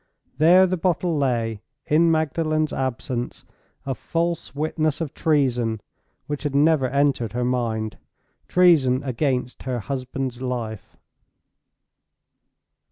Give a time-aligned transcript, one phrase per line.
[0.39, 3.45] There the bottle lay, in Magdalen's absence,
[3.85, 5.79] a false witness of treason
[6.25, 10.97] which had never entered her mind—treason against her husband's life!